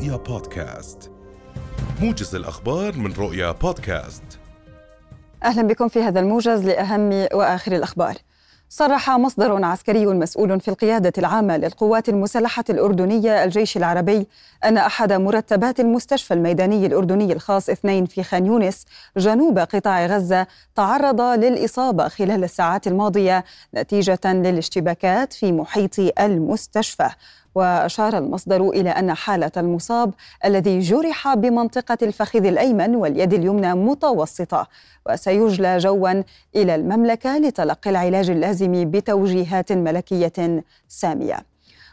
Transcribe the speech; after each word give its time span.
رؤيا 0.00 0.16
بودكاست. 0.16 1.10
موجز 2.00 2.34
الأخبار 2.34 2.96
من 2.96 3.12
رؤيا 3.12 3.52
بودكاست. 3.52 4.22
أهلا 5.44 5.62
بكم 5.62 5.88
في 5.88 6.02
هذا 6.02 6.20
الموجز 6.20 6.64
لأهم 6.64 7.10
وآخر 7.10 7.72
الأخبار. 7.72 8.14
صرح 8.68 9.10
مصدر 9.10 9.64
عسكري 9.64 10.06
مسؤول 10.06 10.60
في 10.60 10.68
القيادة 10.68 11.12
العامة 11.18 11.56
للقوات 11.56 12.08
المسلحة 12.08 12.64
الأردنية 12.70 13.44
الجيش 13.44 13.76
العربي 13.76 14.26
أن 14.64 14.78
أحد 14.78 15.12
مرتبات 15.12 15.80
المستشفى 15.80 16.34
الميداني 16.34 16.86
الأردني 16.86 17.32
الخاص 17.32 17.68
اثنين 17.68 18.06
في 18.06 18.22
خان 18.22 18.46
يونس 18.46 18.84
جنوب 19.16 19.58
قطاع 19.58 20.06
غزة 20.06 20.46
تعرض 20.74 21.20
للإصابة 21.20 22.08
خلال 22.08 22.44
الساعات 22.44 22.86
الماضية 22.86 23.44
نتيجة 23.74 24.20
للاشتباكات 24.24 25.32
في 25.32 25.52
محيط 25.52 25.98
المستشفى. 26.20 27.08
وأشار 27.54 28.18
المصدر 28.18 28.68
إلى 28.68 28.90
أن 28.90 29.14
حالة 29.14 29.50
المصاب 29.56 30.14
الذي 30.44 30.78
جرح 30.78 31.34
بمنطقة 31.34 31.98
الفخذ 32.02 32.44
الأيمن 32.44 32.96
واليد 32.96 33.32
اليمنى 33.34 33.74
متوسطة 33.74 34.66
وسيجلى 35.10 35.78
جوا 35.78 36.22
إلى 36.56 36.74
المملكة 36.74 37.38
لتلقي 37.38 37.90
العلاج 37.90 38.30
اللازم 38.30 38.90
بتوجيهات 38.90 39.72
ملكية 39.72 40.62
سامية. 40.88 41.38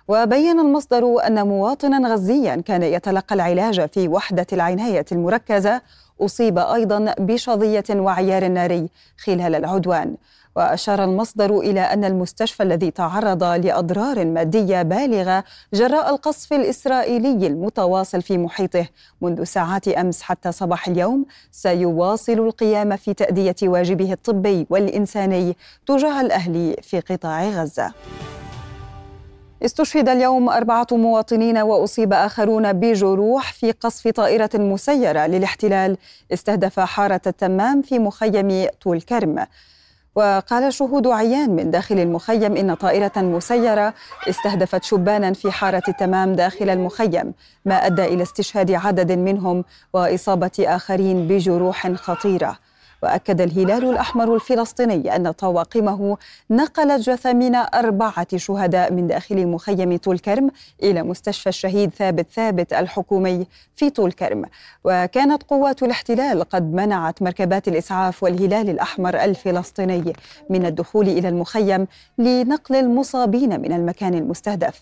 وبين 0.08 0.60
المصدر 0.60 1.28
أن 1.28 1.48
مواطنا 1.48 2.10
غزيا 2.14 2.56
كان 2.56 2.84
يتلقى 2.84 3.36
العلاج 3.36 3.90
في 3.90 4.08
وحدة 4.08 4.48
العناية 4.54 5.06
المركزة 5.12 5.82
أصيب 6.22 6.58
أيضا 6.58 7.16
بشظية 7.20 7.84
وعيار 7.92 8.48
ناري 8.48 8.90
خلال 9.18 9.56
العدوان. 9.56 10.16
وأشار 10.58 11.04
المصدر 11.04 11.60
إلى 11.60 11.82
أن 11.82 12.06
المستشفى 12.06 12.64
الذي 12.64 12.92
تعرض 12.92 13.44
لأضرار 13.44 14.26
مادية 14.26 14.82
بالغة 14.82 15.44
جراء 15.74 16.10
القصف 16.10 16.54
الإسرائيلي 16.54 17.48
المتواصل 17.48 18.22
في 18.22 18.38
محيطه. 18.38 18.88
منذ 19.22 19.44
ساعات 19.44 19.88
أمس 19.88 20.22
حتى 20.22 20.52
صباح 20.52 20.88
اليوم 20.88 21.26
سيواصل 21.52 22.34
القيام 22.34 22.96
في 22.96 23.14
تأدية 23.14 23.56
واجبه 23.64 24.14
الطبي 24.14 24.68
والإنساني 24.70 25.56
تجاه 25.88 26.22
الأهل 26.22 26.76
في 26.82 27.00
قطاع 27.00 27.50
غزة. 27.50 27.94
استشهد 29.66 30.10
اليوم 30.10 30.50
أربعة 30.50 30.88
مواطنين 30.92 31.58
وأصيب 31.58 32.14
آخرون 32.14 32.74
بجروح 32.74 33.54
في 33.54 33.72
قصف 33.72 34.08
طائرة 34.08 34.50
مسيرة 34.54 35.28
للاحتلال. 35.28 35.98
استهدف 36.34 36.80
حارة 36.80 37.22
التمام 37.28 37.82
في 37.82 38.00
مخيم 38.00 38.68
طول 38.82 39.02
كرم 39.02 39.46
وقال 40.18 40.74
شهود 40.74 41.08
عيان 41.08 41.50
من 41.56 41.72
داخل 41.72 42.00
المخيم 42.00 42.58
إن 42.58 42.74
طائرة 42.74 43.12
مسيرة 43.18 43.94
استهدفت 44.30 44.84
شبانا 44.84 45.34
في 45.34 45.52
حارة 45.52 45.84
التمام 45.88 46.34
داخل 46.34 46.70
المخيم 46.70 47.34
ما 47.66 47.76
أدى 47.86 48.06
إلى 48.06 48.24
استشهاد 48.24 48.72
عدد 48.72 49.12
منهم 49.12 49.64
وإصابة 49.94 50.52
آخرين 50.60 51.28
بجروح 51.28 51.92
خطيرة. 51.92 52.58
وأكد 53.04 53.42
الهلال 53.42 53.90
الأحمر 53.90 54.36
الفلسطيني 54.36 55.16
أن 55.16 55.32
طواقمه 55.32 56.18
نقلت 56.50 57.10
جثامين 57.10 57.56
أربعة 57.56 58.38
شهداء 58.38 58.94
من 58.94 59.08
داخل 59.08 59.48
مخيم 59.48 59.98
طول 59.98 60.20
كرم 60.20 60.52
إلى 60.84 61.04
مستشفى 61.04 61.50
الشهيد 61.50 61.90
ثابت 61.90 62.28
ثابت 62.36 62.74
الحكومي 62.74 63.48
في 63.76 63.90
طول 63.90 64.12
كرم 64.12 64.46
وكانت 64.84 65.44
قوات 65.44 65.84
الاحتلال 65.84 66.44
قد 66.44 66.74
منعت 66.74 67.22
مركبات 67.22 67.68
الإسعاف 67.68 68.24
والهلال 68.24 68.70
الأحمر 68.70 69.24
الفلسطيني 69.24 70.14
من 70.50 70.66
الدخول 70.66 71.08
إلى 71.08 71.30
المخيم 71.30 71.88
لنقل 72.18 72.76
المصابين 72.76 73.62
من 73.62 73.74
المكان 73.74 74.14
المستهدف. 74.14 74.82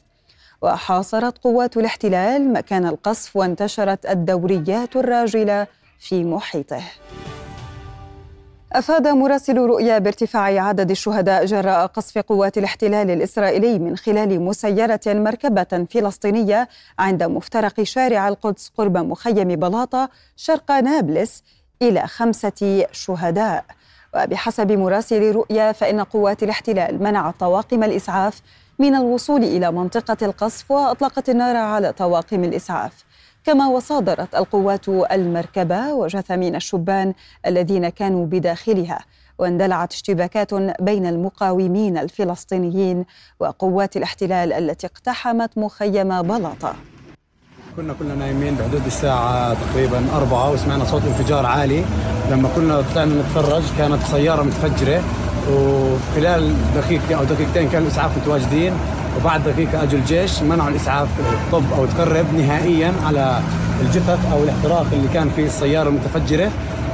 وحاصرت 0.61 1.37
قوات 1.37 1.77
الاحتلال 1.77 2.53
مكان 2.53 2.85
القصف 2.87 3.35
وانتشرت 3.35 4.05
الدوريات 4.05 4.95
الراجلة 4.95 5.67
في 5.99 6.23
محيطه. 6.23 6.81
أفاد 8.77 9.07
مراسل 9.07 9.57
رؤيا 9.57 9.97
بارتفاع 9.97 10.67
عدد 10.67 10.91
الشهداء 10.91 11.45
جراء 11.45 11.85
قصف 11.85 12.17
قوات 12.17 12.57
الاحتلال 12.57 13.11
الإسرائيلي 13.11 13.79
من 13.79 13.97
خلال 13.97 14.41
مسيرة 14.41 14.99
مركبة 15.07 15.85
فلسطينية 15.93 16.67
عند 16.99 17.23
مفترق 17.23 17.83
شارع 17.83 18.27
القدس 18.27 18.71
قرب 18.77 18.97
مخيم 18.97 19.47
بلاطة 19.47 20.09
شرق 20.35 20.71
نابلس 20.71 21.43
إلى 21.81 22.07
خمسة 22.07 22.87
شهداء. 22.91 23.65
وبحسب 24.15 24.71
مراسل 24.71 25.31
رؤيا 25.31 25.71
فإن 25.71 26.01
قوات 26.01 26.43
الاحتلال 26.43 27.03
منعت 27.03 27.39
طواقم 27.39 27.83
الإسعاف 27.83 28.41
من 28.79 28.95
الوصول 28.95 29.43
إلى 29.43 29.71
منطقة 29.71 30.25
القصف 30.25 30.71
وأطلقت 30.71 31.29
النار 31.29 31.55
على 31.55 31.91
طواقم 31.91 32.43
الإسعاف. 32.43 33.04
كما 33.45 33.67
وصادرت 33.67 34.35
القوات 34.35 34.89
المركبة 34.89 35.93
وجثامين 35.93 36.55
الشبان 36.55 37.13
الذين 37.45 37.89
كانوا 37.89 38.25
بداخلها 38.25 38.99
واندلعت 39.39 39.93
اشتباكات 39.93 40.53
بين 40.81 41.05
المقاومين 41.05 41.97
الفلسطينيين 41.97 43.05
وقوات 43.39 43.97
الاحتلال 43.97 44.53
التي 44.53 44.87
اقتحمت 44.87 45.57
مخيم 45.57 46.21
بلاطة. 46.21 46.73
كنا 47.75 47.93
كلنا 47.99 48.15
نايمين 48.15 48.55
بحدود 48.55 48.85
الساعة 48.85 49.53
تقريبا 49.53 50.05
أربعة 50.15 50.51
وسمعنا 50.51 50.85
صوت 50.85 51.01
انفجار 51.05 51.45
عالي. 51.45 51.85
لما 52.31 52.49
كنا 52.55 52.83
طلعنا 52.93 53.21
نتفرج 53.21 53.63
كانت 53.77 54.03
سيارة 54.03 54.43
متفجرة 54.43 55.03
وخلال 55.51 56.53
دقيقة 56.75 57.15
أو 57.15 57.23
دقيقتين 57.23 57.69
كان 57.69 57.83
الإسعاف 57.83 58.17
متواجدين. 58.17 58.73
وبعد 59.17 59.43
دقيقة 59.43 59.83
أجوا 59.83 59.99
الجيش 59.99 60.41
منعوا 60.41 60.69
الإسعاف 60.69 61.07
طب 61.51 61.63
أو 61.77 61.85
تقرب 61.85 62.25
نهائيا 62.33 62.93
على 63.05 63.39
الجثث 63.81 64.31
أو 64.31 64.43
الاحتراق 64.43 64.85
اللي 64.93 65.07
كان 65.13 65.29
في 65.29 65.45
السيارة 65.45 65.89
المتفجرة. 65.89 66.51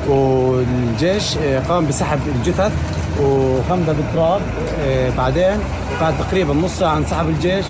والجيش 0.10 1.38
آه، 1.38 1.60
قام 1.60 1.88
بسحب 1.88 2.20
الجثث 2.36 2.72
وخمدها 3.22 3.94
بالتراب 3.94 4.42
آه، 4.80 5.10
بعدين 5.18 5.60
بعد 6.02 6.14
تقريبا 6.20 6.54
نص 6.54 6.80
ساعة 6.80 6.98
انسحب 6.98 7.30
الجيش. 7.30 7.66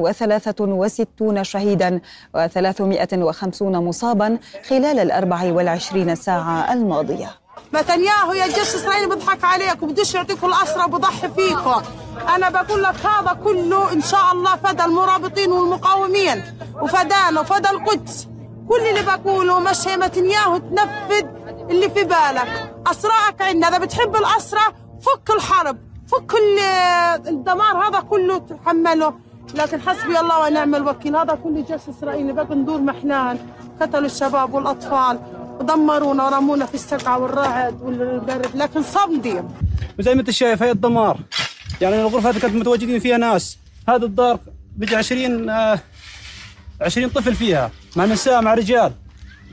163 0.01 1.45
شهيدا 1.45 2.01
و350 2.37 3.63
مصابا 3.63 4.39
خلال 4.69 4.99
الأربع 4.99 5.53
والعشرين 5.53 6.15
ساعة 6.15 6.73
الماضية. 6.73 7.31
نتنياهو 7.75 8.33
يا 8.33 8.45
الجيش 8.45 8.75
الاسرائيلي 8.75 9.07
بيضحك 9.07 9.45
عليكم 9.45 9.87
بدوش 9.87 10.15
يعطيكم 10.15 10.47
الأسرى 10.47 10.85
وبضحي 10.85 11.29
فيكم. 11.29 11.83
أنا 12.35 12.51
بقول 12.51 12.83
لك 12.83 13.07
هذا 13.07 13.33
كله 13.45 13.93
إن 13.93 14.01
شاء 14.01 14.33
الله 14.33 14.57
فدى 14.57 14.85
المرابطين 14.85 15.53
والمقاومين 15.53 16.45
وفدانا 16.83 17.41
وفدى 17.41 17.71
القدس. 17.71 18.29
كل 18.69 18.81
اللي 18.81 19.03
بقوله 19.03 19.59
مش 19.61 19.89
هي 19.89 19.97
نتنياهو 19.97 20.59
تنفذ 20.59 21.27
اللي 21.71 21.91
في 21.91 22.05
بالك. 22.05 22.75
اسراك 22.87 23.43
عندنا 23.43 23.69
إذا 23.69 23.79
بتحب 23.79 24.17
الأسرى 24.17 24.61
فك 25.01 25.31
الحرب 25.37 25.79
فك 26.07 26.33
الدمار 27.29 27.89
هذا 27.89 28.01
كله 28.01 28.39
تحمله. 28.39 29.15
لكن 29.55 29.81
حسبي 29.81 30.21
الله 30.21 30.41
ونعم 30.41 30.75
الوكيل. 30.75 31.17
هذا 31.17 31.35
كله 31.35 31.61
جيش 31.61 31.81
إسرائيلي 31.89 32.33
بقى 32.33 32.55
ندور 32.55 32.81
محنان. 32.81 33.39
قتلوا 33.81 34.07
الشباب 34.07 34.55
والأطفال. 34.55 35.19
ودمرونا 35.61 36.25
ورمونا 36.25 36.67
في 36.67 36.75
السقعة 36.75 37.19
والرعد 37.19 37.83
والبرد. 37.83 38.57
لكن 38.57 38.83
صمدي. 38.83 39.43
وزي 39.99 40.15
ما 40.15 40.21
أنت 40.21 40.31
شايف 40.31 40.63
هي 40.63 40.71
الدمار. 40.71 41.19
يعني 41.81 42.01
الغرفة 42.01 42.31
هذه 42.31 42.39
كانت 42.39 42.55
متواجدين 42.55 42.99
فيها 43.01 43.17
ناس. 43.17 43.59
هذا 43.89 44.05
الدار 44.05 44.39
بيجي 44.77 44.97
20 44.97 45.51
آه 45.51 45.79
20 46.81 47.09
طفل 47.09 47.35
فيها. 47.35 47.71
مع 47.97 48.05
نساء 48.05 48.43
مع 48.43 48.55
رجال. 48.55 48.93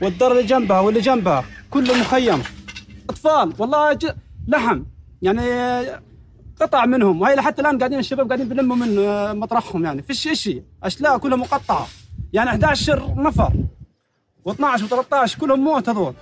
والدار 0.02 0.32
اللي 0.32 0.42
جنبها 0.42 0.80
واللي 0.80 1.00
جنبها 1.00 1.44
كله 1.70 1.94
مخيم. 1.94 2.42
أطفال. 3.10 3.52
والله 3.58 3.98
لحم. 4.48 4.82
يعني 5.22 5.42
قطع 6.60 6.86
منهم. 6.86 7.20
وهي 7.20 7.34
لحتى 7.34 7.62
الآن 7.62 7.78
قاعدين 7.78 7.98
الشباب 7.98 8.26
قاعدين 8.26 8.48
بيلموا 8.48 8.76
من 8.76 8.98
آه، 8.98 9.32
مطرحهم 9.32 9.84
يعني. 9.84 10.02
فيش 10.02 10.28
شيء 10.32 10.62
أشلاء 10.82 11.18
كلها 11.18 11.36
مقطعة. 11.36 11.86
يعني 12.32 12.50
11 12.50 13.14
نفر. 13.16 13.52
و12 14.48 14.80
و13 14.80 15.38
كلهم 15.38 15.60
موت 15.60 15.88
هذول. 15.88 16.14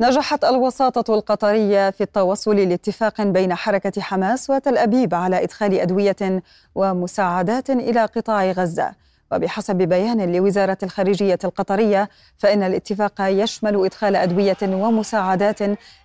نجحت 0.00 0.44
الوساطة 0.44 1.14
القطرية 1.14 1.90
في 1.90 2.00
التوصل 2.00 2.56
لاتفاق 2.56 3.22
بين 3.22 3.54
حركة 3.54 4.00
حماس 4.00 4.50
وتل 4.50 4.78
أبيب 4.78 5.14
على 5.14 5.42
إدخال 5.42 5.74
أدوية 5.74 6.42
ومساعدات 6.74 7.70
إلى 7.70 8.04
قطاع 8.04 8.50
غزة. 8.50 8.92
وبحسب 9.32 9.76
بيان 9.76 10.32
لوزارة 10.32 10.78
الخارجية 10.82 11.38
القطرية 11.44 12.08
فإن 12.38 12.62
الاتفاق 12.62 13.12
يشمل 13.20 13.84
إدخال 13.84 14.16
أدوية 14.16 14.56
ومساعدات 14.62 15.58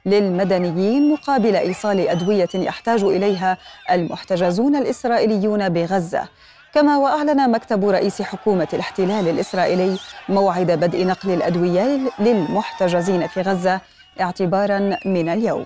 للمدنيين 0.06 1.12
مقابل 1.12 1.56
إيصال 1.56 2.07
أدوية 2.07 2.50
يحتاج 2.56 3.03
إليها 3.03 3.57
المحتجزون 3.91 4.75
الإسرائيليون 4.75 5.69
بغزة. 5.69 6.27
كما 6.74 6.97
وأعلن 6.97 7.51
مكتب 7.51 7.89
رئيس 7.89 8.21
حكومة 8.21 8.68
الاحتلال 8.74 9.27
الإسرائيلي 9.27 9.97
موعد 10.29 10.71
بدء 10.71 11.06
نقل 11.07 11.31
الأدوية 11.31 12.00
للمحتجزين 12.19 13.27
في 13.27 13.41
غزة 13.41 13.81
اعتبارا 14.21 14.97
من 15.06 15.29
اليوم. 15.29 15.65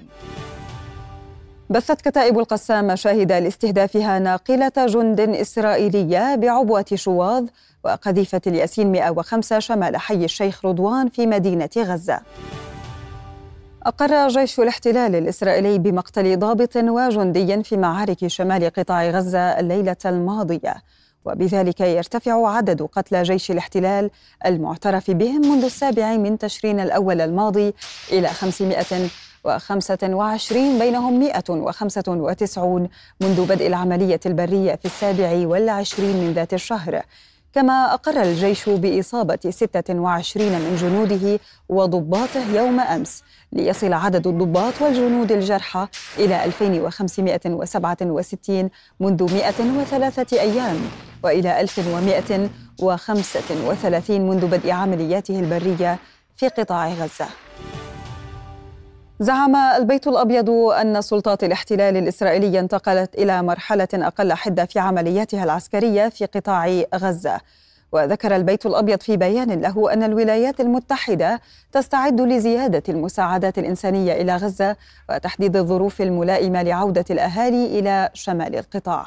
بثت 1.71 2.01
كتائب 2.01 2.39
القسام 2.39 2.87
مشاهد 2.87 3.31
لاستهدافها 3.31 4.19
ناقلة 4.19 4.71
جند 4.77 5.19
إسرائيلية 5.19 6.35
بعبوة 6.35 6.85
شواظ 6.93 7.45
وقذيفة 7.83 8.41
الياسين 8.47 8.91
105 8.91 9.59
شمال 9.59 9.97
حي 9.97 10.25
الشيخ 10.25 10.65
رضوان 10.65 11.09
في 11.09 11.27
مدينة 11.27 11.69
غزة. 11.77 12.19
أقر 13.83 14.27
جيش 14.27 14.59
الاحتلال 14.59 15.15
الإسرائيلي 15.15 15.77
بمقتل 15.77 16.39
ضابط 16.39 16.77
وجندي 16.77 17.63
في 17.63 17.77
معارك 17.77 18.27
شمال 18.27 18.69
قطاع 18.69 19.09
غزة 19.09 19.59
الليلة 19.59 19.97
الماضية 20.05 20.75
وبذلك 21.25 21.81
يرتفع 21.81 22.49
عدد 22.49 22.81
قتلى 22.81 23.23
جيش 23.23 23.51
الاحتلال 23.51 24.09
المعترف 24.45 25.11
بهم 25.11 25.41
منذ 25.41 25.63
السابع 25.63 26.17
من 26.17 26.37
تشرين 26.37 26.79
الأول 26.79 27.21
الماضي 27.21 27.73
إلى 28.11 28.27
525 29.47 30.79
بينهم 30.79 31.19
195 31.19 32.87
منذ 33.21 33.45
بدء 33.45 33.67
العملية 33.67 34.19
البرية 34.25 34.75
في 34.75 34.85
السابع 34.85 35.47
والعشرين 35.47 36.17
من 36.17 36.33
ذات 36.33 36.53
الشهر. 36.53 37.01
كما 37.53 37.93
أقر 37.93 38.21
الجيش 38.21 38.69
بإصابة 38.69 39.39
26 39.49 40.47
من 40.51 40.75
جنوده 40.75 41.39
وضباطه 41.69 42.55
يوم 42.55 42.79
أمس 42.79 43.23
ليصل 43.53 43.93
عدد 43.93 44.27
الضباط 44.27 44.81
والجنود 44.81 45.31
الجرحى 45.31 45.87
إلى 46.17 46.45
2567 46.45 48.69
منذ 48.99 49.33
103 49.33 50.41
أيام 50.41 50.77
وإلى 51.23 51.61
1135 51.61 54.21
منذ 54.21 54.47
بدء 54.47 54.71
عملياته 54.71 55.39
البرية 55.39 55.99
في 56.37 56.47
قطاع 56.47 56.87
غزة. 56.87 57.27
زعم 59.21 59.55
البيت 59.55 60.07
الأبيض 60.07 60.49
أن 60.49 61.01
سلطات 61.01 61.43
الاحتلال 61.43 61.97
الإسرائيلي 61.97 62.59
انتقلت 62.59 63.15
إلى 63.15 63.43
مرحلة 63.43 63.87
أقل 63.93 64.33
حدة 64.33 64.65
في 64.65 64.79
عملياتها 64.79 65.43
العسكرية 65.43 66.09
في 66.09 66.25
قطاع 66.25 66.83
غزة. 66.95 67.39
وذكر 67.91 68.35
البيت 68.35 68.65
الأبيض 68.65 69.01
في 69.01 69.17
بيان 69.17 69.61
له 69.61 69.93
أن 69.93 70.03
الولايات 70.03 70.59
المتحدة 70.59 71.41
تستعد 71.71 72.21
لزيادة 72.21 72.83
المساعدات 72.89 73.57
الإنسانية 73.57 74.21
إلى 74.21 74.35
غزة 74.35 74.75
وتحديد 75.09 75.57
الظروف 75.57 76.01
الملائمة 76.01 76.61
لعودة 76.61 77.05
الأهالي 77.09 77.79
إلى 77.79 78.09
شمال 78.13 78.55
القطاع. 78.55 79.05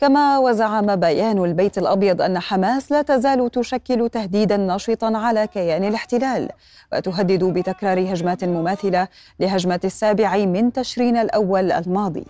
كما 0.00 0.38
وزعم 0.38 0.96
بيان 0.96 1.44
البيت 1.44 1.78
الأبيض 1.78 2.22
أن 2.22 2.38
حماس 2.38 2.92
لا 2.92 3.02
تزال 3.02 3.50
تشكل 3.50 4.08
تهديدا 4.08 4.56
نشطا 4.56 5.12
على 5.16 5.46
كيان 5.46 5.84
الاحتلال 5.84 6.48
وتهدد 6.92 7.44
بتكرار 7.44 8.12
هجمات 8.12 8.44
مماثلة 8.44 9.08
لهجمة 9.40 9.80
السابع 9.84 10.36
من 10.36 10.72
تشرين 10.72 11.16
الأول 11.16 11.72
الماضي. 11.72 12.24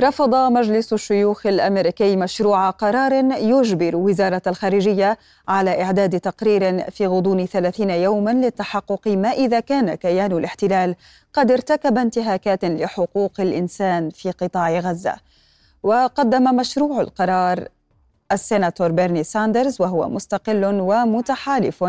رفض 0.00 0.34
مجلس 0.34 0.92
الشيوخ 0.92 1.46
الأمريكي 1.46 2.16
مشروع 2.16 2.70
قرار 2.70 3.12
يجبر 3.38 3.96
وزارة 3.96 4.42
الخارجية 4.46 5.18
على 5.48 5.82
إعداد 5.82 6.20
تقرير 6.20 6.90
في 6.90 7.06
غضون 7.06 7.46
ثلاثين 7.46 7.90
يوما 7.90 8.30
للتحقق 8.30 9.08
ما 9.08 9.30
إذا 9.30 9.60
كان 9.60 9.94
كيان 9.94 10.32
الاحتلال 10.32 10.94
قد 11.32 11.50
ارتكب 11.50 11.98
انتهاكات 11.98 12.64
لحقوق 12.64 13.32
الإنسان 13.40 14.10
في 14.10 14.30
قطاع 14.30 14.78
غزة. 14.78 15.14
وقدم 15.82 16.56
مشروع 16.56 17.00
القرار 17.00 17.68
السيناتور 18.32 18.90
بيرني 18.90 19.24
ساندرز 19.24 19.80
وهو 19.80 20.08
مستقل 20.08 20.64
ومتحالف 20.64 21.84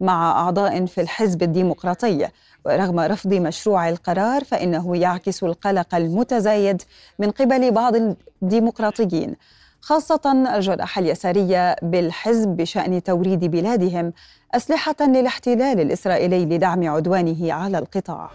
مع 0.00 0.30
أعضاء 0.30 0.86
في 0.86 1.00
الحزب 1.00 1.42
الديمقراطي. 1.42 2.28
ورغم 2.64 3.00
رفض 3.00 3.34
مشروع 3.34 3.88
القرار 3.88 4.44
فإنه 4.44 4.96
يعكس 4.96 5.42
القلق 5.42 5.94
المتزايد 5.94 6.82
من 7.18 7.30
قبل 7.30 7.70
بعض 7.70 7.94
الديمقراطيين 8.42 9.36
خاصة 9.80 10.54
الجناح 10.54 10.98
اليساري 10.98 11.76
بالحزب 11.82 12.48
بشأن 12.48 13.02
توريد 13.02 13.44
بلادهم 13.44 14.12
أسلحة 14.54 14.96
للاحتلال 15.00 15.80
الإسرائيلي 15.80 16.44
لدعم 16.44 16.88
عدوانه 16.88 17.52
على 17.52 17.78
القطاع. 17.78 18.30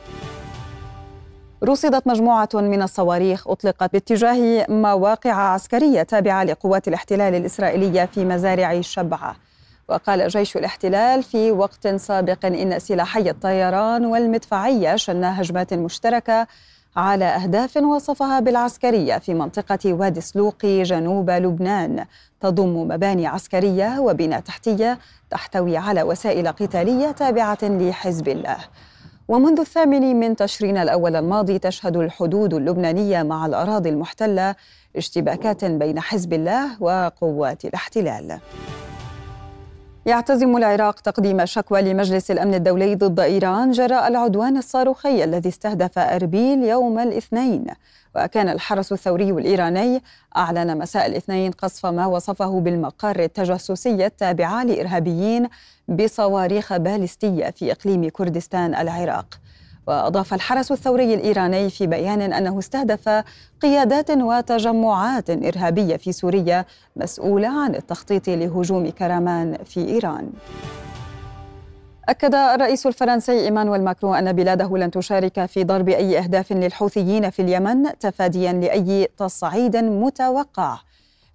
رصدت 1.63 2.07
مجموعة 2.07 2.49
من 2.53 2.81
الصواريخ 2.81 3.47
أطلقت 3.47 3.93
باتجاه 3.93 4.65
مواقع 4.69 5.33
عسكرية 5.33 6.03
تابعة 6.03 6.43
لقوات 6.43 6.87
الاحتلال 6.87 7.35
الإسرائيلية 7.35 8.05
في 8.05 8.25
مزارع 8.25 8.81
شبعة 8.81 9.35
وقال 9.89 10.27
جيش 10.27 10.57
الاحتلال 10.57 11.23
في 11.23 11.51
وقت 11.51 11.87
سابق 11.87 12.45
إن 12.45 12.79
سلاحي 12.79 13.29
الطيران 13.29 14.05
والمدفعية 14.05 14.95
شنا 14.95 15.41
هجمات 15.41 15.73
مشتركة 15.73 16.47
على 16.95 17.25
أهداف 17.25 17.77
وصفها 17.77 18.39
بالعسكرية 18.39 19.17
في 19.17 19.33
منطقة 19.33 19.93
وادي 19.93 20.21
سلوقي 20.21 20.83
جنوب 20.83 21.29
لبنان. 21.29 22.05
تضم 22.41 22.87
مباني 22.87 23.27
عسكرية 23.27 23.99
وبنى 23.99 24.41
تحتية 24.41 24.99
تحتوي 25.29 25.77
على 25.77 26.03
وسائل 26.03 26.47
قتالية 26.47 27.11
تابعة 27.11 27.57
لحزب 27.61 28.27
الله. 28.27 28.57
ومنذ 29.27 29.59
الثامن 29.59 30.19
من 30.19 30.35
تشرين 30.35 30.77
الأول 30.77 31.15
الماضي 31.15 31.59
تشهد 31.59 31.97
الحدود 31.97 32.53
اللبنانية 32.53 33.23
مع 33.23 33.45
الأراضي 33.45 33.89
المحتلة 33.89 34.55
اشتباكات 34.95 35.65
بين 35.65 35.99
حزب 35.99 36.33
الله 36.33 36.83
وقوات 36.83 37.65
الاحتلال. 37.65 38.39
يعتزم 40.05 40.57
العراق 40.57 40.99
تقديم 40.99 41.45
شكوى 41.45 41.81
لمجلس 41.81 42.31
الأمن 42.31 42.53
الدولي 42.53 42.95
ضد 42.95 43.19
إيران 43.19 43.71
جراء 43.71 44.07
العدوان 44.07 44.57
الصاروخي 44.57 45.23
الذي 45.23 45.49
استهدف 45.49 45.99
أربيل 45.99 46.63
يوم 46.63 46.99
الاثنين. 46.99 47.65
وكان 48.15 48.49
الحرس 48.49 48.91
الثوري 48.91 49.31
الإيراني 49.31 50.03
أعلن 50.37 50.77
مساء 50.77 51.05
الاثنين 51.05 51.51
قصف 51.51 51.85
ما 51.85 52.05
وصفه 52.05 52.59
بالمقر 52.59 53.19
التجسسي 53.19 54.05
التابعه 54.05 54.63
لإرهابيين 54.63 55.47
بصواريخ 55.87 56.77
باليستية 56.77 57.49
في 57.49 57.71
إقليم 57.71 58.09
كردستان 58.09 58.75
العراق. 58.75 59.39
وأضاف 59.87 60.33
الحرس 60.33 60.71
الثوري 60.71 61.13
الإيراني 61.13 61.69
في 61.69 61.87
بيان 61.87 62.21
أنه 62.33 62.59
استهدف 62.59 63.23
قيادات 63.61 64.11
وتجمعات 64.11 65.29
إرهابية 65.29 65.95
في 65.95 66.11
سوريا 66.11 66.65
مسؤولة 66.95 67.47
عن 67.47 67.75
التخطيط 67.75 68.29
لهجوم 68.29 68.89
كرمان 68.89 69.57
في 69.65 69.87
إيران. 69.89 70.29
أكد 72.09 72.35
الرئيس 72.35 72.87
الفرنسي 72.87 73.45
إيمانويل 73.45 73.83
ماكرون 73.83 74.15
أن 74.15 74.33
بلاده 74.33 74.77
لن 74.77 74.91
تشارك 74.91 75.45
في 75.45 75.63
ضرب 75.63 75.89
أي 75.89 76.19
أهداف 76.19 76.51
للحوثيين 76.51 77.29
في 77.29 77.41
اليمن 77.41 77.99
تفاديا 77.99 78.53
لأي 78.53 79.07
تصعيد 79.17 79.77
متوقع. 79.77 80.77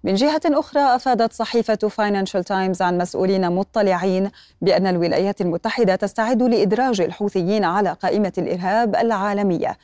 من 0.03 0.13
جهة 0.13 0.41
أخرى 0.45 0.81
أفادت 0.81 1.33
صحيفة 1.33 1.75
فاينانشال 1.75 2.43
تايمز 2.43 2.81
عن 2.81 2.97
مسؤولين 2.97 3.51
مطلعين 3.51 4.29
بأن 4.61 4.87
الولايات 4.87 5.41
المتحدة 5.41 5.95
تستعد 5.95 6.43
لإدراج 6.43 7.01
الحوثيين 7.01 7.63
على 7.63 7.93
قائمة 7.93 8.33
الإرهاب 8.37 8.95
العالمية. 8.95 9.77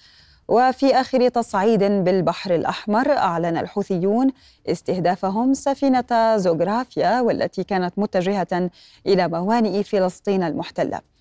وفي 0.47 0.95
آخر 0.95 1.27
تصعيد 1.27 1.83
بالبحر 1.83 2.55
الأحمر 2.55 3.11
أعلن 3.11 3.57
الحوثيون 3.57 4.31
استهدافهم 4.67 5.53
سفينة 5.53 6.37
زوغرافيا 6.37 7.21
والتي 7.21 7.63
كانت 7.63 7.99
متجهة 7.99 8.69
إلى 9.07 9.27
موانئ 9.27 9.83
فلسطين 9.83 10.43
المحتلة. 10.43 11.14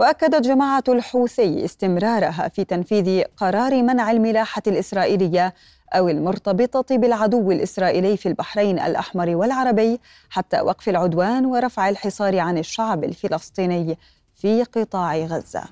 وأكدت 0.00 0.44
جماعة 0.44 0.84
الحوثي 0.88 1.64
استمرارها 1.64 2.48
في 2.48 2.64
تنفيذ 2.64 3.22
قرار 3.36 3.82
منع 3.82 4.10
الملاحة 4.10 4.62
الإسرائيلية 4.66 5.54
أو 5.92 6.08
المرتبطة 6.08 6.96
بالعدو 6.96 7.50
الإسرائيلي 7.50 8.16
في 8.16 8.26
البحرين 8.28 8.78
الأحمر 8.78 9.36
والعربي 9.36 10.00
حتى 10.30 10.60
وقف 10.60 10.88
العدوان 10.88 11.46
ورفع 11.46 11.88
الحصار 11.88 12.38
عن 12.38 12.58
الشعب 12.58 13.04
الفلسطيني 13.04 13.98
في 14.34 14.62
قطاع 14.62 15.16
غزة. 15.16 15.62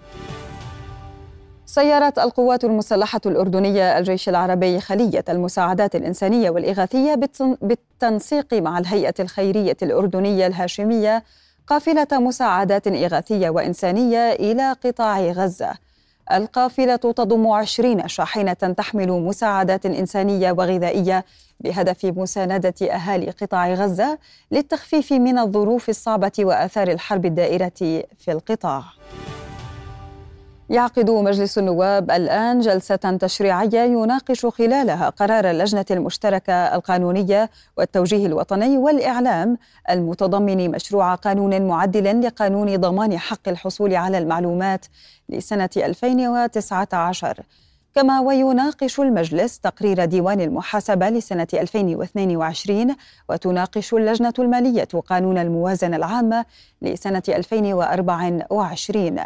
سيرت 1.67 2.19
القوات 2.19 2.65
المسلحة 2.65 3.21
الأردنية 3.27 3.99
الجيش 3.99 4.29
العربي 4.29 4.81
خلية 4.81 5.25
المساعدات 5.29 5.97
الإنسانية 5.97 6.51
والإغاثية 6.51 7.15
بالتنسيق 7.63 8.55
مع 8.55 8.79
الهيئة 8.79 9.15
الخيرية 9.21 9.77
الأردنية 9.83 10.47
الهاشمية 10.47 11.25
قافلة 11.69 12.07
مساعدات 12.13 12.87
إغاثية 12.87 13.51
وإنسانية 13.51 14.33
إلى 14.33 14.73
قطاع 14.73 15.21
غزة 15.21 15.75
القافلة 16.33 16.97
تضم 16.97 17.47
عشرين 17.47 18.09
شاحنة 18.09 18.53
تحمل 18.53 19.09
مساعدات 19.09 19.87
إنسانية 19.87 20.53
وغذائية 20.53 21.25
بهدف 21.61 22.05
مساندة 22.05 22.75
أهالي 22.83 23.31
قطاع 23.31 23.75
غزة 23.75 24.19
للتخفيف 24.51 25.13
من 25.13 25.39
الظروف 25.39 25.89
الصعبة 25.89 26.33
وآثار 26.39 26.89
الحرب 26.89 27.27
الدائرة 27.27 27.73
في 28.19 28.29
القطاع. 28.33 28.83
يعقد 30.71 31.11
مجلس 31.11 31.59
النواب 31.59 32.11
الآن 32.11 32.61
جلسة 32.61 32.97
تشريعية 32.97 33.81
يناقش 33.81 34.47
خلالها 34.47 35.09
قرار 35.09 35.51
اللجنة 35.51 35.85
المشتركة 35.91 36.53
القانونية 36.53 37.51
والتوجيه 37.77 38.27
الوطني 38.27 38.79
والإعلام 38.79 39.59
المتضمن 39.91 40.71
مشروع 40.71 41.15
قانون 41.15 41.63
معدل 41.63 42.21
لقانون 42.27 42.77
ضمان 42.77 43.19
حق 43.19 43.49
الحصول 43.49 43.95
على 43.95 44.19
المعلومات 44.19 44.87
لسنة 45.29 45.71
2019 45.77 47.41
كما 47.95 48.21
ويناقش 48.21 49.01
المجلس 49.01 49.59
تقرير 49.59 50.05
ديوان 50.05 50.41
المحاسبة 50.41 51.09
لسنة 51.09 51.49
2022 51.55 52.97
وتناقش 53.29 53.95
اللجنة 53.95 54.35
المالية 54.39 54.89
قانون 55.07 55.39
الموازنة 55.39 55.97
العامة 55.97 56.45
لسنة 56.83 57.23
2024 57.29 59.19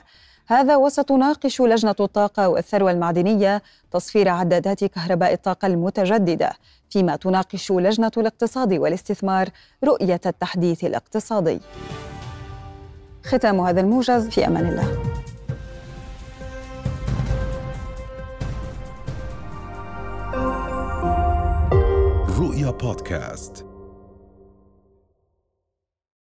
هذا 0.46 0.76
وستناقش 0.76 1.60
لجنة 1.60 1.94
الطاقة 2.00 2.48
والثروة 2.48 2.90
المعدنية 2.90 3.62
تصفير 3.92 4.28
عدادات 4.28 4.84
كهرباء 4.84 5.32
الطاقة 5.32 5.66
المتجددة 5.66 6.52
فيما 6.90 7.16
تناقش 7.16 7.72
لجنة 7.72 8.10
الاقتصاد 8.16 8.72
والاستثمار 8.72 9.48
رؤية 9.84 10.20
التحديث 10.26 10.84
الاقتصادي. 10.84 11.60
ختام 13.24 13.60
هذا 13.60 13.80
الموجز 13.80 14.28
في 14.28 14.46
أمان 14.46 14.68
الله. 14.68 15.12
رؤيا 22.38 22.70
بودكاست. 22.70 23.71